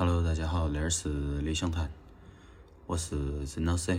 [0.00, 1.08] Hello，大家好，这儿是
[1.40, 1.90] 理想谈，
[2.86, 3.98] 我是曾老师。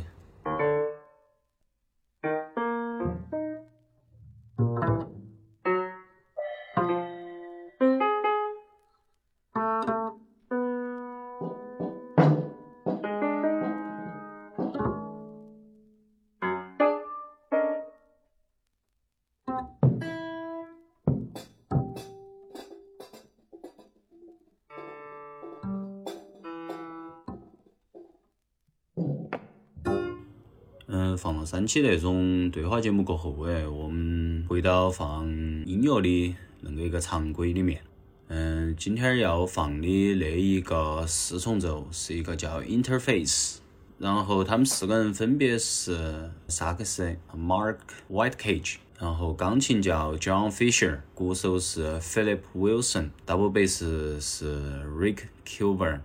[31.69, 35.27] 播期那种对话节目过后，诶，我们回到放
[35.67, 37.79] 音乐的那个一个常规里面。
[38.27, 43.57] 嗯，今天要放的那一个四重奏是一个叫 interface，
[43.99, 47.77] 然后他们四个人分别是萨克斯 Mark
[48.09, 54.59] Whitecage，然后钢琴叫 John Fisher，鼓手是 Philip Wilson，double bass 是
[54.99, 55.99] Rick Cuber。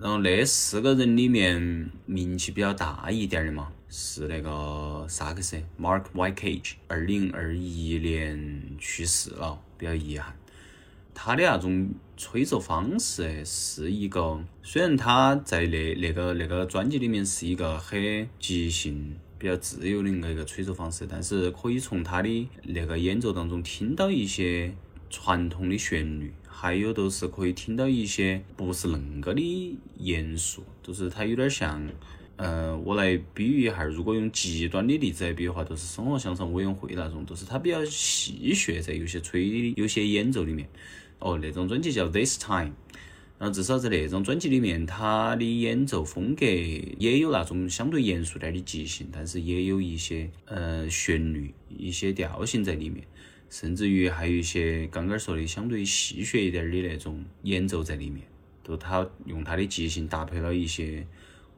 [0.00, 10.34] 然后那四个人里面名气比较大一点的嘛，是那个萨克斯 Mark Y Cage，二零二一年去世了，比较遗憾。
[11.12, 24.74] 他的那种吹奏方式是一个，虽然他在那那个那个专辑里面是一个很即兴、比较自由的那个吹奏方式，但是可以从他的那个演奏当中听到一些
[25.10, 26.32] 传统的旋律。
[26.62, 31.88] 还有都是可以听到一些不是恁个的严肃，就是它有点像，
[32.36, 40.68] 呃，我来比喻一下，如果用极端的例子来比的话，都是生活向上委员会那种，都是它比较戏谑在有些吹的、 有些演奏里面。
[41.18, 42.72] 哦，那种专辑叫 This Time，
[43.38, 53.02] 然后至少在那种专辑里面，它的演奏风格也有那种相对严肃点的即兴，但是也有一些呃旋律、一些调性在里面。
[53.50, 58.24] 甚至于还有一些刚刚说的相对戏谑一点的那种演奏在里面，
[58.62, 61.04] 都他用他的即兴搭配了一些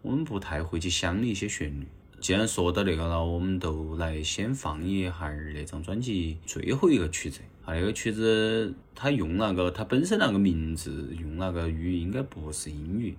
[0.01, 1.87] 我们不太会去想的一些旋律。
[2.19, 7.41] 既然说到那个了，我们都来先放一下那张专辑最后一个曲子。
[7.64, 13.14] 啊，那个曲子他用那个他本身那个名字用那个语应该不是英语，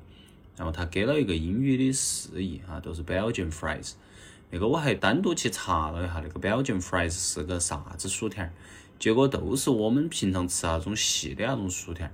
[0.58, 3.94] 然后他给了一个英语的释义啊，都是 Belgian fries。
[4.54, 8.48] 那个我还单独去查了一下，那个 Belgian fries 是个啥子薯条，
[9.00, 12.08] 结果都是我们平常吃那种细的那种薯条，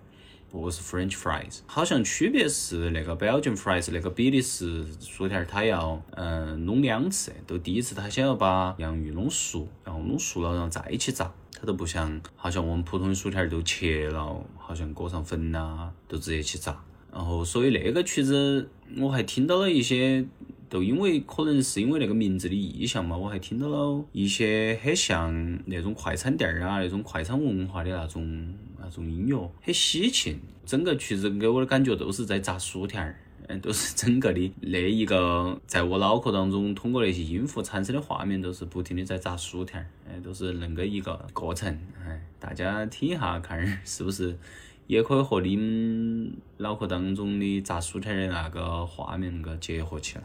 [0.50, 1.60] 不是 French fries。
[1.66, 11.30] 好像区别是那个 Belgian fries 那个比利时薯条，它要嗯弄两次，都第一次它先要把洋芋弄熟，然后弄熟了然后再一起炸，
[11.60, 16.82] 它都不像好像我们普通的薯条都切了，好像裹上粉呐，都直接去炸。
[17.12, 20.26] 然后所以那个曲子我还听到了一些。
[20.70, 30.40] 都因为可能是因为那个名字的意象嘛，我还听到了一些很像那种快餐店儿啊，那种快餐文化的那种那种音乐，很喜庆。
[30.66, 41.76] 整个曲子给我的感觉都是在炸薯条儿，嗯，都是 整个的那一个在我脑壳当中通过那些音符产生的画面，都是不停的在炸薯条儿，哎，都是恁个一个过程。
[42.06, 44.38] 哎，大家听一下看是不是？
[44.90, 50.24] 也可以和你们脑壳当中的炸薯条的那个画面那个结合起来。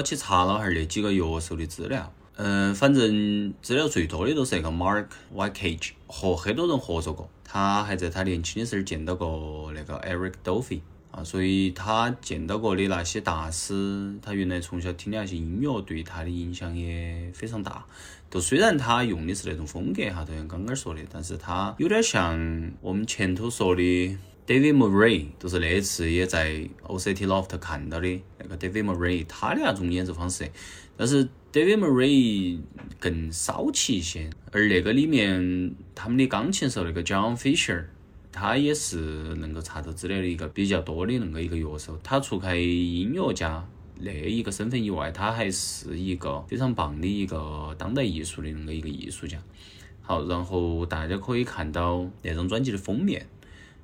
[0.00, 10.80] 我去查了哈儿那几个乐手的资料，嗯，反正资料最多的都是那个 Mark Whitecage 和很多人合作过，他还在他年轻的时候见到过那个 Eric Dolphy
[11.10, 17.84] 啊，所以他见到过的那些大师，他原来从小听的那些音乐对他的影响也非常大。
[18.30, 24.16] 就虽然他用的是那种风格哈，就像刚刚说的，但是他有点像我们前头说的。
[24.46, 30.50] David Murray 就是那次也在 OCT Loft 看到的那个 David Murray，他的那种演奏方式，
[30.96, 32.58] 但是 David Murray
[32.98, 37.84] 更骚气一些，而那个里面他们的钢琴手那个 John Fisher，
[38.32, 38.96] 他也是
[39.36, 41.96] 能够查到资料的一个比较多的那个一个乐手。
[42.02, 43.64] 他除开音乐家
[44.00, 49.38] 那一个身份以外，他还是一个非常棒的一个当代艺术的那个一个艺术家。
[50.02, 53.26] 好，然后大家可以看到那张专辑的封面。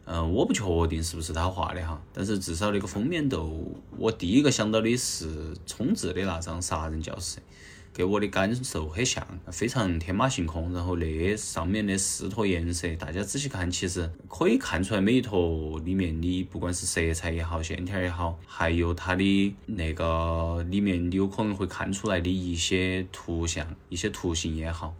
[0.08, 7.38] 嗯，我不确定是不是他画的哈，但是至少那个封面都，我第一个想到的是冲智的那张《杀人教室》，
[7.92, 10.72] 给我的感受很像，非常天马行空。
[10.72, 24.94] 然后那上面的四坨颜色，大家仔细看，其实可以看出来每一坨里面的，不管是色彩也好，线条也好，还有它的那个里面有可能会看出来的一些图像、一些图形也好，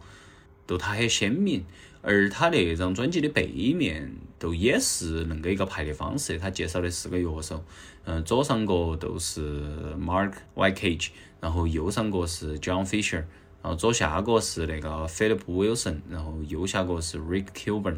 [0.65, 1.63] 都它很鲜明。
[2.03, 7.63] 而他那张专辑的背面都也是恁个一个排列方式，他介绍的四个乐手，
[8.05, 9.63] 嗯，左上角都是
[9.99, 11.09] Mark Y Cage，
[11.41, 13.23] 然后右上角是 John Fisher，
[13.61, 17.97] 然后左下角是那个 Philip Wilson，然后右下角是 Rick Kilburn，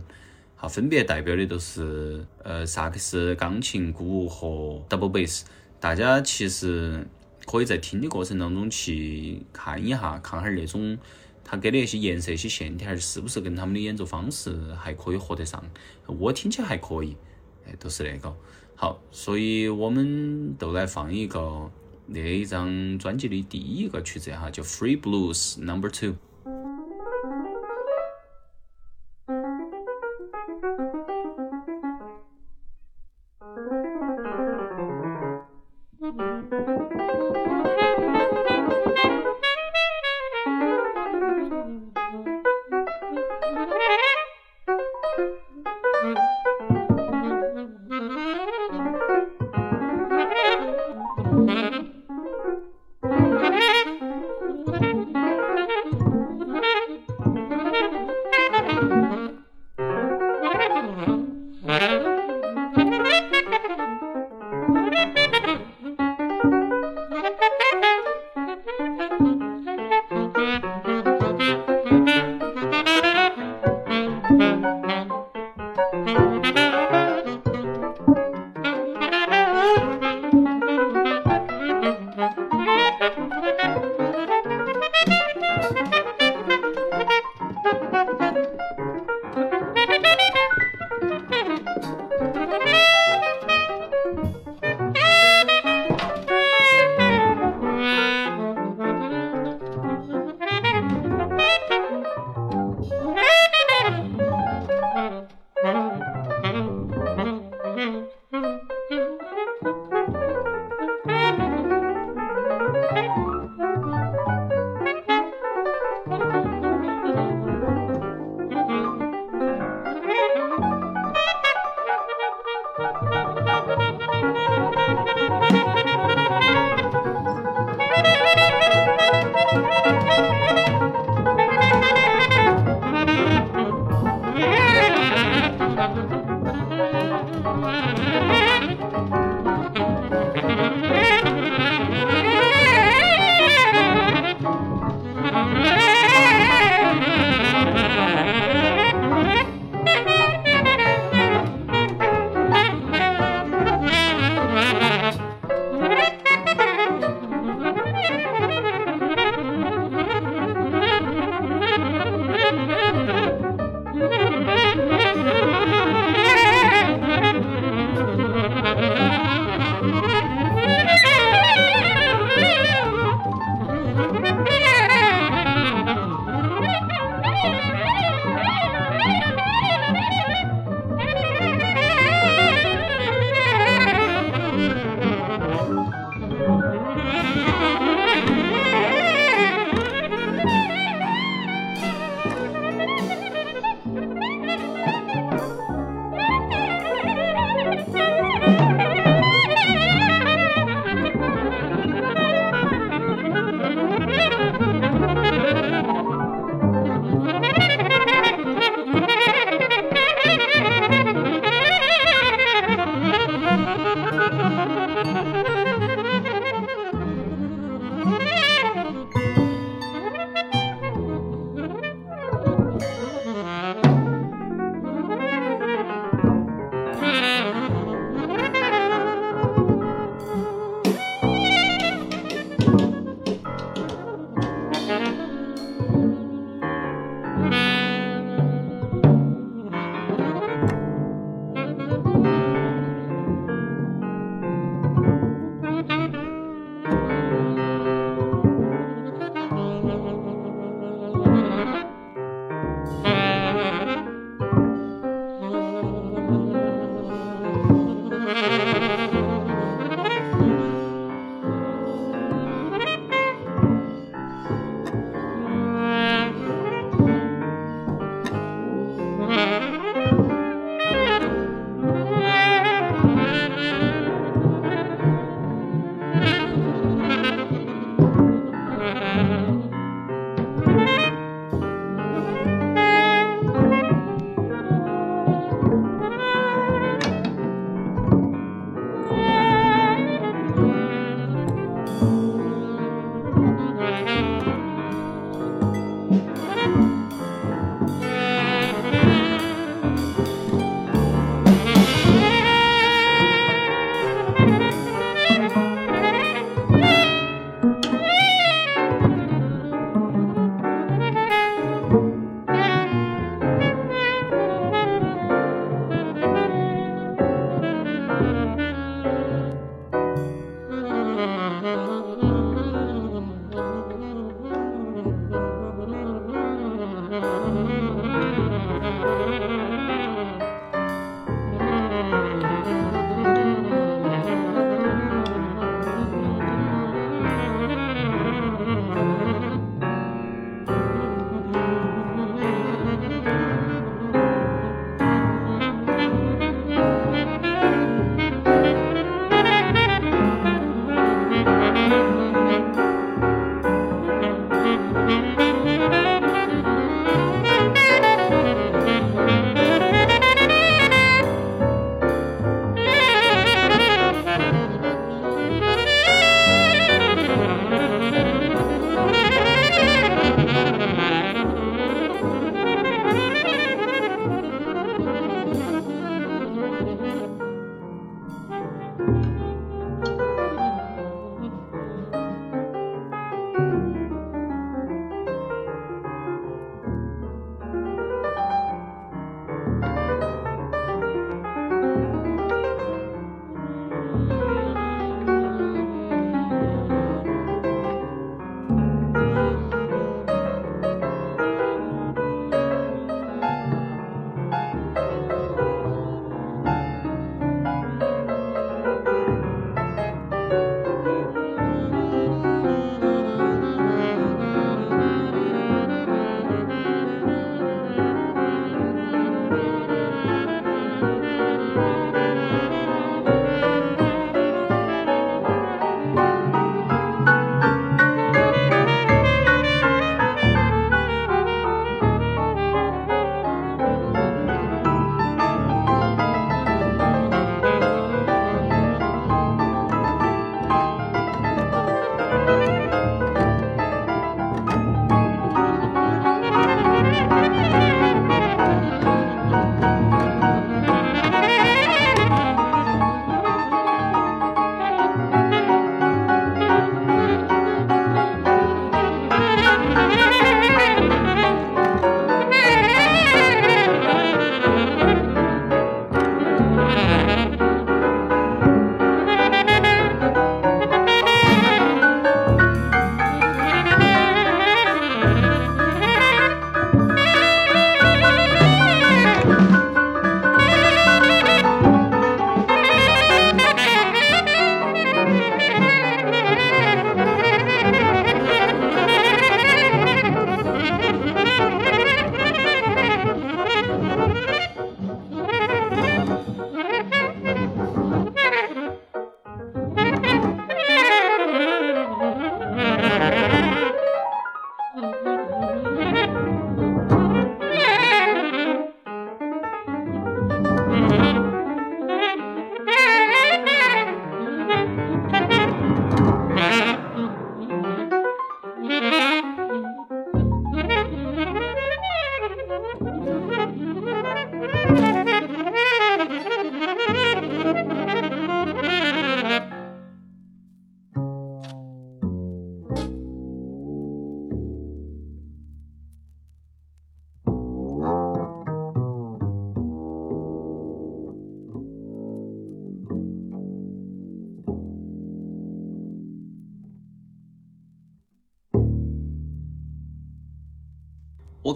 [0.55, 5.43] 好，分别代表的都是呃萨克斯、钢琴、鼓和 double bass。
[5.79, 7.05] 大家其实
[7.45, 10.97] 可以在听的过程当中去看一下，看下那种。
[11.49, 15.63] 他给的那些颜色、一些线条，是不是跟他们的演奏方式还可以合得上？
[16.05, 17.17] 我听起来还可以，
[17.65, 18.31] 哎，都是那个
[18.75, 21.71] 好，所以我们都来放一个
[22.05, 26.09] 那一张专辑的第一个曲子哈，叫《Free Blues Number Two》。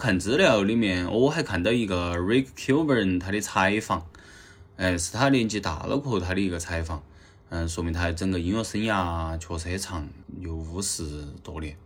[0.03, 4.05] 看资料里面，我还看到一个 Rick Cuban 他的采访，
[4.75, 7.01] 哎，是他年纪大了过后他的一个采访，
[7.47, 10.09] 嗯，说明他整个音乐生涯确实很长，
[10.41, 11.77] 有五十多年，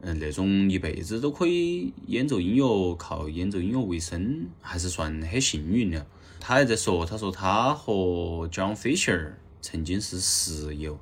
[0.00, 6.06] 嗯，那种一辈子都可以演奏音乐，靠演奏音乐为生，还是算很幸运的。
[6.40, 10.98] 他还在说，他说他和 John Fisher 曾经是室友，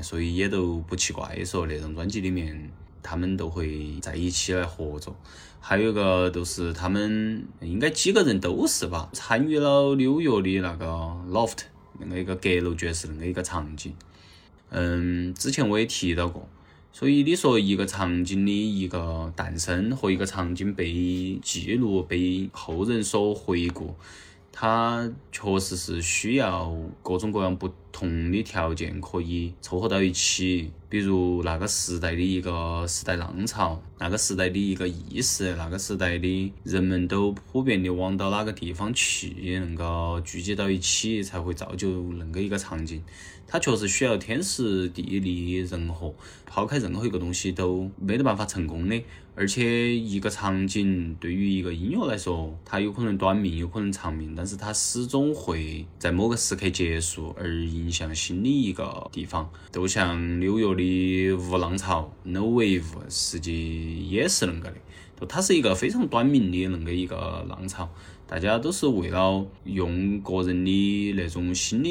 [0.00, 2.70] 所以也都不奇怪，说那张专辑里面。
[3.00, 5.16] 他们都会在一起来合作，
[5.60, 10.86] 还有一个就是他们应该几个人都是吧，参与了纽约的那个
[11.30, 11.58] loft
[11.98, 13.92] 那个一个阁楼爵士那个一个场景。
[14.70, 16.48] 嗯，之前我也提到过，
[16.92, 23.94] 所以你说一个场景的一个诞生和一个场景被记录、被后人所回顾。
[24.60, 43.00] 它确实是需要各种各样不同的条件可以凑合到一起，比如那个时代的一个时代浪潮，那个时代的一个意识，那个时代的人们都普遍的往到哪个地方去，能够聚集到一起，才会造就恁个一个场景。
[43.50, 49.02] 它确实需要天时地利人和，抛开任何一个东西都没得办法成功的。
[49.34, 59.48] 而且一个场景对于一个音乐来说，它有可能短命，有可能长命，但是它始终会在某个时刻结束，而迎向新的一个地方。
[59.72, 64.76] 就像纽约的无浪潮 （No Wave），实际也是恁个的，
[65.20, 67.88] 就它是一个非常短命的恁个一个浪潮。
[68.28, 71.88] 大家都是为了用个人的那种新的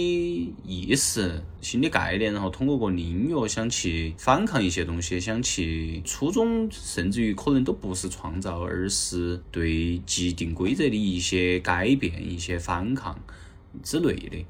[0.63, 13.19] 意识、新的概念，然后通过个音乐想去反抗一些东西，想去初衷，甚至于可能都不是创造，而是对既定规则的一些改变、一些反抗
[13.82, 14.45] 之类的。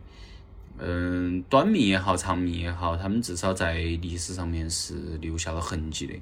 [0.79, 6.13] 嗯，短命也好，长命也好，他们至少在历史上面是留下了痕迹的。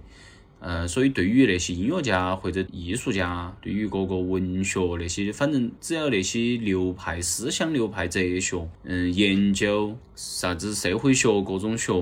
[0.65, 11.93] 呃，所以对于那些音乐家或者艺术家，对于各个文学那些，反正只要那些流派、思想流派、哲学，嗯，研究啥子社会学、各种学。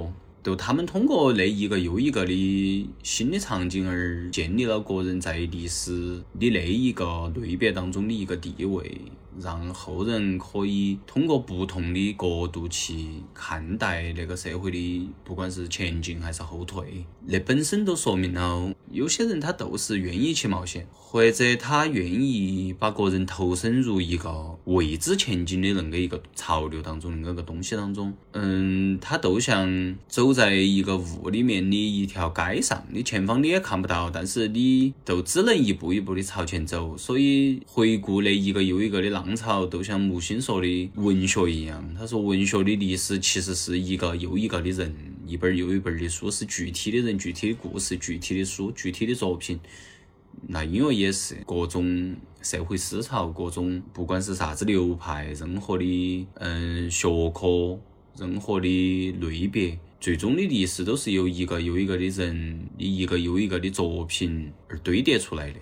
[0.41, 9.02] 就他们通过那一个又一个的新的场景而建立了个人在历史的那一个类别当中的一个地位。
[9.39, 28.13] 让后人可以通过不同的角度去看待那个社会的，不管是前进还是后退，那本身都说明了，有些人他都是愿意去冒险，或者他愿意把个人投身入一个未知前进的那个一个潮流当中，那个个东西当中。
[28.34, 36.96] 嗯，他都像走在一个雾里面的一条街上，你前方你也看不到，但是你就只能一步一步的朝前走。
[36.96, 39.22] 所以回顾那一个又一个的浪。
[39.25, 44.93] 浪潮都像木心说的文学一样，他说文学的历史其实是一个又一个的人，
[45.25, 49.57] 一本又一本的书，是具体的人、具体的故事、具体的书、具体的作品。
[50.45, 57.79] 那音乐也是各种社会思潮，各种不管是啥子流派，任何的嗯学科，
[58.17, 65.59] 任何的类别，最终的历史都是由一个又一个的人，一个又一个的作品而堆叠出来的。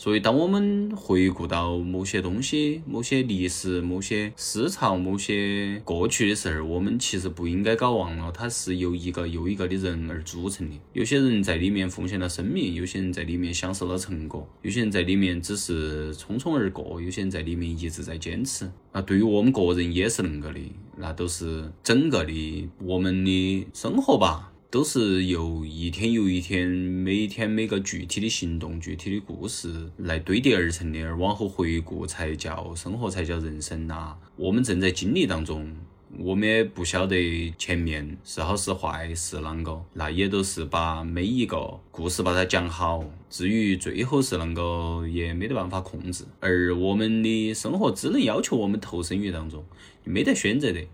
[0.00, 10.76] 所以，当我们回顾到某些东西、某些历史、某些思潮、某些过去的事儿，我们其实不应该搞忘了，它是由一个又一个的人而组成的。
[10.92, 18.70] 有些人在里面奉献了生命，有些人在里面享受了成果，有些人在里面只是匆匆而过，有些人在里面一直在坚持。
[18.92, 20.60] 那，对于我们个人也是恁个的，
[20.96, 24.52] 那都是整个的我们的生活吧。
[24.70, 34.14] 都是由一天又一天，每天每个具体的行动、具体的故事来堆叠而成的，而往后回顾才叫生活，才叫人生呐。
[34.36, 35.74] 我们正在经历当中，
[36.18, 43.02] 我们也不晓得前面是好是坏是啷个，那也都是把每一个故事把它讲好。
[43.30, 46.26] 至于最后是啷个，也没得办法控制。
[46.40, 49.64] 而我们的生活只能要求我们投身于当中，
[50.04, 50.84] 没得选择的。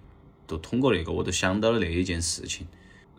[0.47, 2.69] 都通过那个，我都想到了那一件事情。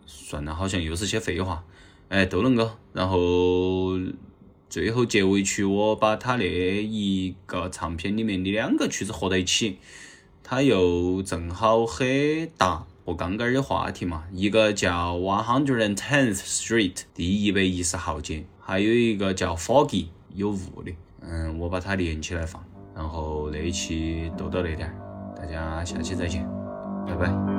[0.06, 1.64] 算了，好像又是些废话，
[2.08, 2.70] 哎，都能够。
[2.92, 3.98] 然后
[4.68, 9.78] 最后结尾曲，我把他那一个唱片里面的两个曲子合在一起，
[10.42, 14.24] 它又正好很搭我刚刚的话题嘛。
[14.32, 20.92] 一个叫 One Hundred and Tenth Street 第一百一十号街，还有一个叫 Foggy 有雾的。
[21.20, 22.64] 嗯，我把它连起来放。
[22.94, 24.90] 然后那一期就到这点，
[25.36, 26.48] 大家下期再见，
[27.06, 27.55] 拜拜。